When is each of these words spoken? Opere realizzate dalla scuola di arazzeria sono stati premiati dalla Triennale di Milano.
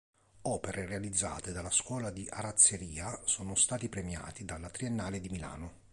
Opere 0.41 0.87
realizzate 0.87 1.51
dalla 1.51 1.69
scuola 1.69 2.09
di 2.09 2.25
arazzeria 2.27 3.19
sono 3.25 3.53
stati 3.53 3.87
premiati 3.87 4.43
dalla 4.43 4.71
Triennale 4.71 5.19
di 5.19 5.29
Milano. 5.29 5.73